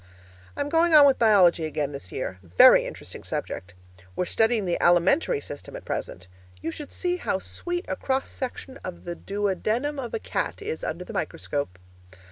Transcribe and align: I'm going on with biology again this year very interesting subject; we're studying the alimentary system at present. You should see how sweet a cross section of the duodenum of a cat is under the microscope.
I'm 0.57 0.67
going 0.67 0.95
on 0.95 1.05
with 1.05 1.19
biology 1.19 1.63
again 1.65 1.91
this 1.91 2.11
year 2.11 2.39
very 2.41 2.85
interesting 2.85 3.21
subject; 3.23 3.75
we're 4.15 4.25
studying 4.25 4.65
the 4.65 4.81
alimentary 4.81 5.39
system 5.39 5.75
at 5.75 5.85
present. 5.85 6.27
You 6.59 6.71
should 6.71 6.91
see 6.91 7.17
how 7.17 7.37
sweet 7.37 7.85
a 7.87 7.95
cross 7.95 8.27
section 8.27 8.77
of 8.77 9.03
the 9.05 9.13
duodenum 9.13 9.99
of 9.99 10.15
a 10.15 10.19
cat 10.19 10.59
is 10.59 10.83
under 10.83 11.03
the 11.05 11.13
microscope. 11.13 11.77